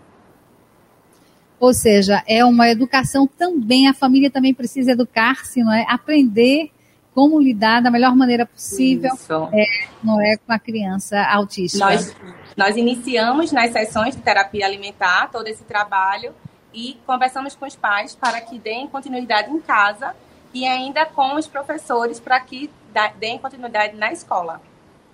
Ou 1.59 1.73
seja, 1.73 2.23
é 2.27 2.45
uma 2.45 2.69
educação 2.69 3.27
também, 3.27 3.89
a 3.89 3.95
família 3.95 4.31
também 4.31 4.53
precisa 4.53 4.93
educar-se, 4.93 5.63
não 5.63 5.73
é? 5.73 5.87
Aprender 5.89 6.71
como 7.15 7.41
lidar 7.41 7.81
da 7.81 7.91
melhor 7.91 8.15
maneira 8.15 8.45
possível 8.45 9.11
é, 9.51 9.65
não 10.05 10.21
é, 10.21 10.37
com 10.37 10.53
a 10.53 10.59
criança 10.59 11.19
autista. 11.23 11.79
Nós, 11.79 12.15
nós 12.55 12.77
iniciamos 12.77 13.53
nas 13.53 13.73
sessões 13.73 14.15
de 14.15 14.21
terapia 14.21 14.67
alimentar 14.67 15.31
todo 15.33 15.47
esse 15.49 15.65
trabalho 15.65 16.35
e 16.77 16.99
conversamos 17.07 17.57
com 17.57 17.65
os 17.65 17.75
pais 17.75 18.15
para 18.15 18.39
que 18.43 18.59
deem 18.59 18.87
continuidade 18.87 19.51
em 19.51 19.59
casa 19.59 20.15
e 20.53 20.67
ainda 20.67 21.07
com 21.07 21.35
os 21.35 21.47
professores 21.47 22.21
para 22.21 22.39
que 22.39 22.71
deem 23.19 23.39
continuidade 23.39 23.97
na 23.97 24.13
escola. 24.13 24.61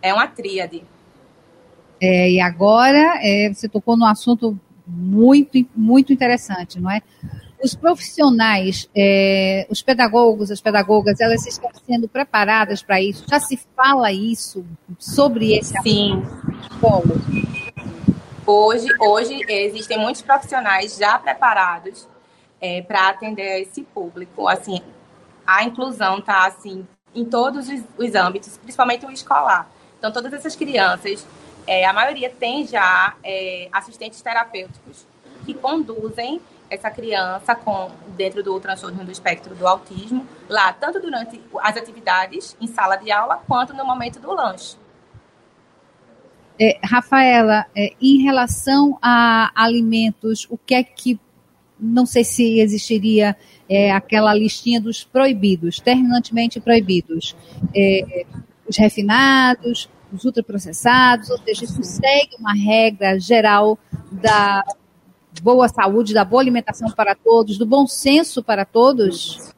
É 0.02 0.12
uma 0.12 0.26
tríade. 0.26 0.83
É, 2.00 2.33
e 2.33 2.40
agora 2.40 3.21
é, 3.23 3.49
você 3.54 3.69
tocou 3.69 3.97
num 3.97 4.07
assunto 4.07 4.59
muito, 4.85 5.64
muito 5.76 6.12
interessante, 6.12 6.81
não 6.81 6.90
é? 6.90 7.00
Os 7.62 7.76
profissionais, 7.76 8.88
é, 8.92 9.64
os 9.71 9.81
pedagogos, 9.83 10.50
as 10.50 10.61
pedagogas, 10.61 11.21
elas 11.21 11.47
estão 11.47 11.71
sendo 11.87 12.09
preparadas 12.09 12.83
para 12.83 13.00
isso? 13.00 13.25
Já 13.31 13.38
se 13.38 13.57
fala 13.76 14.12
isso 14.12 14.64
sobre 14.99 15.57
esse 15.57 15.73
Sim. 15.81 16.25
assunto? 16.25 17.62
Hoje, 18.44 18.88
hoje 18.99 19.40
existem 19.49 19.96
muitos 19.99 20.20
profissionais 20.20 20.96
já 20.96 21.16
preparados 21.16 22.08
é, 22.61 22.82
para 22.82 23.08
atender 23.08 23.62
esse 23.62 23.82
público. 23.82 24.49
Assim, 24.49 24.82
a 25.46 25.62
inclusão 25.62 26.18
está 26.18 26.46
assim 26.46 26.87
em 27.14 27.25
todos 27.25 27.68
os, 27.68 27.82
os 27.96 28.14
âmbitos, 28.16 28.58
principalmente 28.58 29.06
o 29.06 29.11
escolar. 29.12 29.70
Então, 29.96 30.11
todas 30.11 30.32
essas 30.32 30.56
crianças, 30.56 31.25
é, 31.68 31.84
a 31.84 31.92
maioria 31.92 32.30
tem 32.30 32.66
já 32.66 33.14
é, 33.22 33.68
assistentes 33.72 34.20
terapêuticos 34.20 35.06
que 35.46 35.54
conduzem 35.54 36.40
essa 36.68 36.90
criança 36.90 37.54
com 37.54 37.92
dentro 38.16 38.42
do 38.42 38.58
transtorno 38.58 39.04
do 39.04 39.12
espectro 39.12 39.54
do 39.54 39.68
autismo, 39.68 40.26
lá, 40.49 40.72
tanto 40.72 40.99
durante 40.99 41.40
as 41.61 41.76
atividades 41.76 42.56
em 42.61 42.66
sala 42.66 42.96
de 42.96 43.12
aula, 43.12 43.40
quanto 43.46 43.72
no 43.72 43.84
momento 43.84 44.18
do 44.18 44.32
lanche. 44.32 44.81
É, 46.59 46.78
Rafaela, 46.85 47.66
é, 47.75 47.92
em 48.00 48.23
relação 48.23 48.99
a 49.02 49.50
alimentos, 49.54 50.47
o 50.50 50.56
que 50.56 50.75
é 50.75 50.82
que 50.82 51.18
não 51.78 52.06
sei 52.06 52.23
se 52.23 52.61
existiria 52.61 53.37
é, 53.68 53.90
aquela 53.90 54.32
listinha 54.32 54.80
dos 54.80 55.02
proibidos, 55.02 55.80
terminantemente 55.80 56.61
proibidos. 56.61 57.35
É, 57.75 58.25
os 58.68 58.76
refinados, 58.76 59.88
os 60.12 60.25
ultraprocessados, 60.25 61.30
ou 61.30 61.38
seja, 61.38 61.64
isso 61.64 61.82
segue 61.82 62.37
uma 62.38 62.54
regra 62.54 63.18
geral 63.18 63.78
da 64.11 64.62
boa 65.42 65.68
saúde, 65.68 66.14
da 66.14 66.25
boa 66.25 66.42
alimentação 66.42 66.90
para 66.90 67.14
todos, 67.14 67.59
do 67.59 67.66
bom 67.66 67.87
senso 67.87 68.42
para 68.42 68.64
todos? 68.64 69.52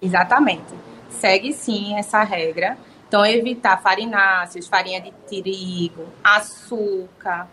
Exatamente. 0.00 0.74
Segue 1.10 1.52
sim 1.52 1.96
essa 1.96 2.22
regra. 2.22 2.78
Então, 3.08 3.24
evitar 3.24 3.80
farináceos, 3.80 4.68
farinha 4.68 5.00
de 5.00 5.10
trigo, 5.26 6.04
açúcar, 6.22 7.48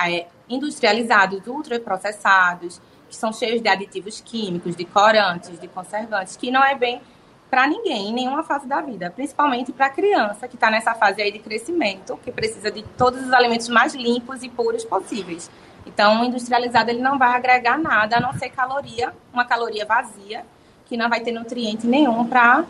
é, 0.00 0.28
industrializados, 0.48 1.44
ultraprocessados, 1.48 2.80
que 3.08 3.16
são 3.16 3.32
cheios 3.32 3.60
de 3.60 3.68
aditivos 3.68 4.20
químicos, 4.20 4.76
de 4.76 4.84
corantes, 4.84 5.58
de 5.58 5.66
conservantes, 5.66 6.36
que 6.36 6.52
não 6.52 6.62
é 6.62 6.76
bem 6.76 7.02
para 7.50 7.66
ninguém 7.66 8.10
em 8.10 8.12
nenhuma 8.12 8.44
fase 8.44 8.68
da 8.68 8.80
vida, 8.80 9.10
principalmente 9.10 9.72
para 9.72 9.86
a 9.86 9.90
criança 9.90 10.46
que 10.46 10.54
está 10.54 10.70
nessa 10.70 10.94
fase 10.94 11.20
aí 11.20 11.32
de 11.32 11.40
crescimento, 11.40 12.16
que 12.22 12.30
precisa 12.30 12.70
de 12.70 12.84
todos 12.96 13.20
os 13.20 13.32
alimentos 13.32 13.68
mais 13.68 13.92
limpos 13.92 14.44
e 14.44 14.48
puros 14.48 14.84
possíveis. 14.84 15.50
Então, 15.84 16.22
o 16.22 16.24
industrializado 16.24 16.90
ele 16.90 17.02
não 17.02 17.18
vai 17.18 17.34
agregar 17.34 17.76
nada 17.76 18.18
a 18.18 18.20
não 18.20 18.32
ser 18.34 18.50
caloria, 18.50 19.12
uma 19.32 19.44
caloria 19.44 19.84
vazia, 19.84 20.46
que 20.86 20.96
não 20.96 21.08
vai 21.08 21.20
ter 21.20 21.32
nutriente 21.32 21.84
nenhum 21.84 22.24
para 22.24 22.64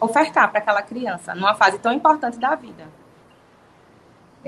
ofertar 0.00 0.50
para 0.50 0.58
aquela 0.58 0.82
criança 0.82 1.34
numa 1.34 1.54
fase 1.54 1.78
tão 1.78 1.92
importante 1.92 2.38
da 2.38 2.54
vida. 2.54 2.86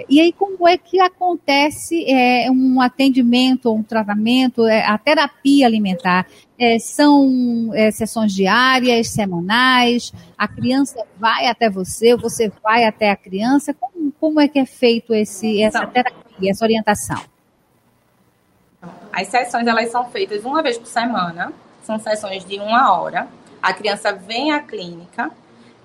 E 0.08 0.20
aí, 0.20 0.32
como 0.32 0.68
é 0.68 0.78
que 0.78 1.00
acontece 1.00 2.04
é, 2.08 2.48
um 2.50 2.80
atendimento, 2.80 3.72
um 3.72 3.82
tratamento, 3.82 4.64
é, 4.66 4.84
a 4.84 4.96
terapia 4.96 5.66
alimentar? 5.66 6.26
É, 6.56 6.78
são 6.78 7.70
é, 7.74 7.90
sessões 7.90 8.32
diárias, 8.32 9.08
semanais? 9.08 10.12
A 10.36 10.46
criança 10.46 11.04
vai 11.18 11.46
até 11.46 11.68
você, 11.68 12.14
você 12.14 12.52
vai 12.62 12.84
até 12.84 13.10
a 13.10 13.16
criança? 13.16 13.74
Como, 13.74 14.12
como 14.20 14.40
é 14.40 14.46
que 14.46 14.60
é 14.60 14.66
feito 14.66 15.12
esse, 15.12 15.62
essa 15.62 15.78
então, 15.78 15.90
terapia, 15.90 16.50
essa 16.50 16.64
orientação? 16.64 17.20
As 19.12 19.26
sessões 19.26 19.66
elas 19.66 19.90
são 19.90 20.08
feitas 20.10 20.44
uma 20.44 20.62
vez 20.62 20.78
por 20.78 20.86
semana, 20.86 21.52
são 21.82 21.98
sessões 21.98 22.44
de 22.44 22.56
uma 22.60 22.92
hora. 22.92 23.26
A 23.62 23.72
criança 23.72 24.12
vem 24.12 24.52
à 24.52 24.60
clínica 24.60 25.30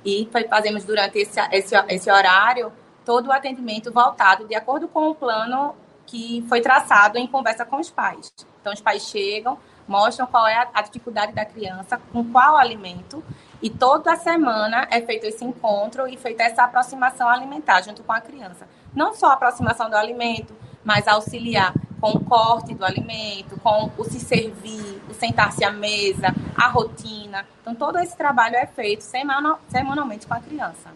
e 0.06 0.30
fazemos 0.50 0.84
durante 0.84 1.20
esse, 1.20 1.40
esse, 1.52 1.76
esse 1.90 2.12
horário 2.12 2.72
todo 3.06 3.28
o 3.28 3.32
atendimento 3.32 3.92
voltado 3.92 4.48
de 4.48 4.56
acordo 4.56 4.88
com 4.88 5.10
o 5.10 5.16
plano 5.16 5.76
que 6.06 6.46
foi 6.48 6.62
traçado 6.62 7.18
em 7.18 7.28
conversa 7.28 7.66
com 7.66 7.78
os 7.78 7.90
pais. 7.90 8.32
Então, 8.62 8.74
os 8.74 8.82
pais 8.82 9.04
chegam, 9.04 9.58
mostram 9.88 10.26
qual 10.28 10.48
é 10.48 10.68
a 10.74 10.82
dificuldade 10.82 11.34
da 11.34 11.46
criança, 11.46 12.00
com 12.12 12.24
qual 12.32 12.56
alimento, 12.56 13.24
e 13.62 13.70
toda 13.70 14.16
semana 14.16 14.88
é 14.92 15.02
feito 15.02 15.26
esse 15.26 15.44
encontro 15.44 16.08
e 16.08 16.18
feita 16.18 16.44
essa 16.44 16.64
aproximação 16.64 17.28
alimentar 17.28 17.82
junto 17.82 18.04
com 18.04 18.12
a 18.12 18.22
criança. 18.22 18.68
Não 18.94 19.14
só 19.14 19.28
a 19.28 19.34
aproximação 19.34 19.90
do 19.90 19.96
alimento, 19.96 20.56
mas 20.84 21.08
auxiliar 21.08 21.74
com 22.04 22.18
o 22.18 22.20
corte 22.20 22.74
do 22.74 22.84
alimento, 22.84 23.58
com 23.62 23.90
o 23.98 24.04
se 24.04 24.20
servir, 24.20 25.02
o 25.10 25.14
sentar-se 25.14 25.64
à 25.64 25.72
mesa, 25.72 26.36
a 26.54 26.68
rotina. 26.68 27.46
Então, 27.62 27.74
todo 27.74 27.98
esse 27.98 28.18
trabalho 28.18 28.58
é 28.58 28.66
feito 28.66 29.06
semanalmente 29.06 30.28
com 30.28 30.34
a 30.34 30.40
criança. 30.42 30.92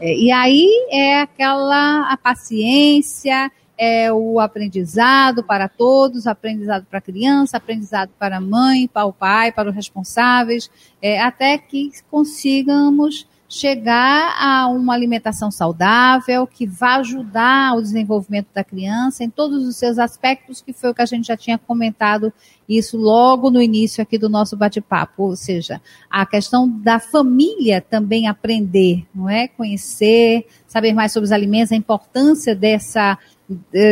É, 0.00 0.12
e 0.12 0.32
aí 0.32 0.68
é 0.90 1.20
aquela 1.20 2.12
a 2.12 2.16
paciência, 2.16 3.52
é 3.76 4.12
o 4.12 4.40
aprendizado 4.40 5.44
para 5.44 5.68
todos, 5.68 6.26
aprendizado 6.26 6.84
para 6.86 6.98
a 6.98 7.02
criança, 7.02 7.56
aprendizado 7.56 8.10
para 8.18 8.38
a 8.38 8.40
mãe, 8.40 8.88
para 8.88 9.04
o 9.04 9.12
pai, 9.12 9.52
para 9.52 9.68
os 9.68 9.74
responsáveis, 9.76 10.68
é, 11.00 11.20
até 11.20 11.56
que 11.56 11.92
consigamos 12.10 13.28
chegar 13.48 14.36
a 14.38 14.68
uma 14.68 14.92
alimentação 14.92 15.50
saudável 15.50 16.46
que 16.46 16.66
vai 16.66 16.96
ajudar 17.00 17.74
o 17.76 17.80
desenvolvimento 17.80 18.48
da 18.54 18.62
criança 18.62 19.24
em 19.24 19.30
todos 19.30 19.66
os 19.66 19.76
seus 19.76 19.98
aspectos, 19.98 20.60
que 20.60 20.72
foi 20.72 20.90
o 20.90 20.94
que 20.94 21.00
a 21.00 21.06
gente 21.06 21.28
já 21.28 21.36
tinha 21.36 21.56
comentado 21.56 22.30
isso 22.68 22.98
logo 22.98 23.50
no 23.50 23.62
início 23.62 24.02
aqui 24.02 24.18
do 24.18 24.28
nosso 24.28 24.54
bate-papo, 24.54 25.22
ou 25.22 25.36
seja, 25.36 25.80
a 26.10 26.26
questão 26.26 26.68
da 26.68 27.00
família 27.00 27.80
também 27.80 28.28
aprender, 28.28 29.06
não 29.14 29.30
é? 29.30 29.48
Conhecer, 29.48 30.46
saber 30.66 30.92
mais 30.92 31.12
sobre 31.12 31.24
os 31.24 31.32
alimentos, 31.32 31.72
a 31.72 31.76
importância 31.76 32.54
dessa 32.54 33.16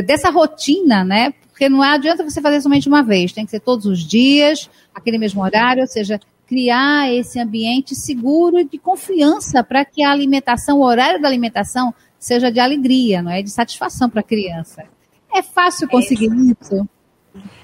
dessa 0.06 0.28
rotina, 0.28 1.02
né? 1.02 1.32
Porque 1.48 1.66
não 1.66 1.80
adianta 1.80 2.22
você 2.22 2.42
fazer 2.42 2.60
somente 2.60 2.86
uma 2.86 3.02
vez, 3.02 3.32
tem 3.32 3.46
que 3.46 3.50
ser 3.50 3.60
todos 3.60 3.86
os 3.86 4.00
dias, 4.00 4.68
aquele 4.94 5.16
mesmo 5.16 5.42
horário, 5.42 5.80
ou 5.80 5.86
seja, 5.86 6.20
criar 6.46 7.12
esse 7.12 7.38
ambiente 7.40 7.94
seguro 7.94 8.58
e 8.58 8.64
de 8.64 8.78
confiança 8.78 9.64
para 9.64 9.84
que 9.84 10.02
a 10.02 10.10
alimentação, 10.10 10.78
o 10.78 10.84
horário 10.84 11.20
da 11.20 11.28
alimentação, 11.28 11.92
seja 12.18 12.50
de 12.50 12.60
alegria, 12.60 13.20
não 13.20 13.30
é? 13.30 13.42
De 13.42 13.50
satisfação 13.50 14.08
para 14.08 14.20
a 14.20 14.24
criança. 14.24 14.84
É 15.34 15.42
fácil 15.42 15.88
conseguir 15.88 16.30
é. 16.30 16.52
isso? 16.52 16.88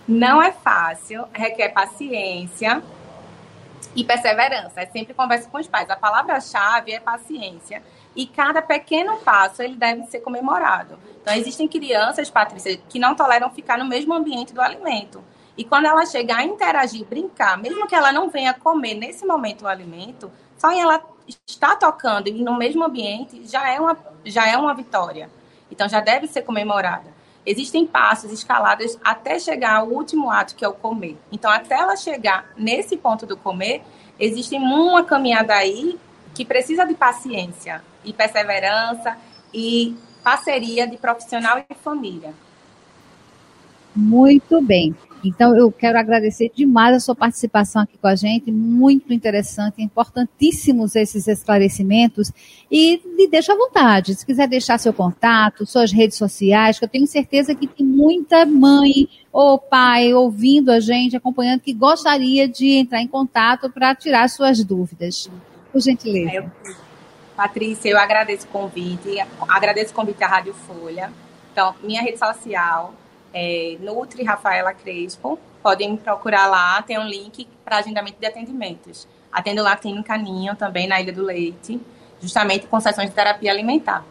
Não 0.06 0.42
é 0.42 0.52
fácil, 0.52 1.24
requer 1.32 1.68
paciência 1.70 2.82
e 3.94 4.04
perseverança. 4.04 4.80
É 4.80 4.86
sempre 4.86 5.14
conversa 5.14 5.48
com 5.48 5.58
os 5.58 5.68
pais. 5.68 5.88
A 5.88 5.96
palavra-chave 5.96 6.92
é 6.92 7.00
paciência. 7.00 7.82
E 8.14 8.26
cada 8.26 8.60
pequeno 8.60 9.16
passo 9.18 9.62
ele 9.62 9.76
deve 9.76 10.04
ser 10.06 10.20
comemorado. 10.20 10.98
Então, 11.22 11.34
existem 11.34 11.66
crianças, 11.66 12.28
Patrícia, 12.28 12.76
que 12.88 12.98
não 12.98 13.14
toleram 13.14 13.48
ficar 13.48 13.78
no 13.78 13.86
mesmo 13.86 14.12
ambiente 14.12 14.52
do 14.52 14.60
alimento. 14.60 15.22
E 15.56 15.64
quando 15.64 15.86
ela 15.86 16.06
chegar 16.06 16.38
a 16.38 16.44
interagir, 16.44 17.04
brincar, 17.04 17.58
mesmo 17.58 17.86
que 17.86 17.94
ela 17.94 18.12
não 18.12 18.30
venha 18.30 18.54
comer 18.54 18.94
nesse 18.94 19.26
momento 19.26 19.62
o 19.62 19.68
alimento, 19.68 20.30
só 20.56 20.70
em 20.70 20.80
ela 20.80 21.02
estar 21.46 21.76
tocando 21.76 22.28
e 22.28 22.42
no 22.42 22.56
mesmo 22.56 22.84
ambiente 22.84 23.46
já 23.46 23.68
é 23.68 23.78
uma, 23.78 23.96
já 24.24 24.48
é 24.48 24.56
uma 24.56 24.74
vitória. 24.74 25.30
Então 25.70 25.88
já 25.88 26.00
deve 26.00 26.26
ser 26.26 26.42
comemorada. 26.42 27.12
Existem 27.44 27.84
passos 27.86 28.30
escalados 28.30 28.96
até 29.02 29.38
chegar 29.38 29.76
ao 29.76 29.88
último 29.88 30.30
ato, 30.30 30.54
que 30.54 30.64
é 30.64 30.68
o 30.68 30.72
comer. 30.72 31.18
Então, 31.32 31.50
até 31.50 31.74
ela 31.74 31.96
chegar 31.96 32.52
nesse 32.56 32.96
ponto 32.96 33.26
do 33.26 33.36
comer, 33.36 33.82
existe 34.18 34.54
uma 34.54 35.02
caminhada 35.02 35.52
aí 35.52 35.98
que 36.34 36.44
precisa 36.44 36.86
de 36.86 36.94
paciência 36.94 37.82
e 38.04 38.12
perseverança 38.12 39.18
e 39.52 39.96
parceria 40.22 40.86
de 40.86 40.96
profissional 40.96 41.58
e 41.58 41.74
família. 41.74 42.32
Muito 43.94 44.62
bem. 44.62 44.94
Então, 45.24 45.56
eu 45.56 45.70
quero 45.70 45.98
agradecer 45.98 46.50
demais 46.54 46.96
a 46.96 47.00
sua 47.00 47.14
participação 47.14 47.82
aqui 47.82 47.96
com 47.96 48.08
a 48.08 48.16
gente, 48.16 48.50
muito 48.50 49.12
interessante, 49.12 49.82
importantíssimos 49.82 50.96
esses 50.96 51.28
esclarecimentos. 51.28 52.32
E 52.70 53.00
me 53.16 53.28
deixa 53.28 53.52
à 53.52 53.56
vontade, 53.56 54.14
se 54.14 54.26
quiser 54.26 54.48
deixar 54.48 54.78
seu 54.78 54.92
contato, 54.92 55.64
suas 55.64 55.92
redes 55.92 56.18
sociais, 56.18 56.78
que 56.78 56.84
eu 56.84 56.88
tenho 56.88 57.06
certeza 57.06 57.54
que 57.54 57.66
tem 57.66 57.86
muita 57.86 58.44
mãe 58.44 59.08
ou 59.32 59.58
pai 59.58 60.12
ouvindo 60.12 60.70
a 60.70 60.80
gente, 60.80 61.16
acompanhando, 61.16 61.60
que 61.60 61.72
gostaria 61.72 62.48
de 62.48 62.72
entrar 62.72 63.00
em 63.00 63.08
contato 63.08 63.70
para 63.70 63.94
tirar 63.94 64.28
suas 64.28 64.64
dúvidas. 64.64 65.30
Por 65.70 65.80
gentileza. 65.80 66.34
Eu, 66.34 66.50
Patrícia, 67.36 67.88
eu 67.88 67.98
agradeço 67.98 68.46
o 68.46 68.50
convite, 68.50 69.18
agradeço 69.48 69.92
o 69.92 69.94
convite 69.94 70.22
à 70.22 70.26
Rádio 70.26 70.52
Folha. 70.52 71.10
Então, 71.50 71.74
minha 71.82 72.02
rede 72.02 72.18
social 72.18 72.94
é, 73.32 73.76
Nutri 73.80 74.22
Rafaela 74.22 74.72
Crespo. 74.72 75.38
Podem 75.62 75.92
me 75.92 75.98
procurar 75.98 76.46
lá, 76.46 76.82
tem 76.82 76.98
um 76.98 77.06
link 77.06 77.46
para 77.64 77.78
agendamento 77.78 78.18
de 78.18 78.26
atendimentos. 78.26 79.06
Atendo 79.32 79.62
lá 79.62 79.76
Clínica 79.76 80.16
Ninho, 80.18 80.56
também 80.56 80.86
na 80.86 81.00
Ilha 81.00 81.12
do 81.12 81.22
Leite, 81.22 81.80
justamente 82.20 82.66
com 82.66 82.78
sessões 82.80 83.08
de 83.08 83.14
terapia 83.14 83.50
alimentar. 83.50 84.04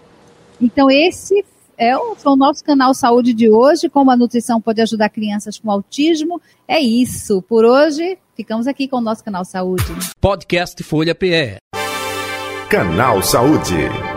Então, 0.60 0.90
esse 0.90 1.46
é 1.78 1.98
o, 1.98 2.16
o 2.24 2.36
nosso 2.36 2.64
canal 2.64 2.94
Saúde 2.94 3.34
de 3.34 3.50
hoje, 3.50 3.90
como 3.90 4.12
a 4.12 4.16
nutrição 4.16 4.62
pode 4.62 4.82
ajudar 4.82 5.10
crianças 5.10 5.58
com 5.58 5.70
autismo. 5.72 6.42
É 6.68 6.80
isso. 6.80 7.42
Por 7.42 7.66
hoje, 7.66 8.18
ficamos 8.36 8.68
aqui 8.68 8.88
com 8.88 8.98
o 8.98 9.02
nosso 9.02 9.24
canal 9.24 9.44
Saúde. 9.44 9.84
Podcast 10.20 10.82
Folha 10.84 11.16
PE. 11.16 11.58
Canal 12.70 13.22
Saúde. 13.22 14.11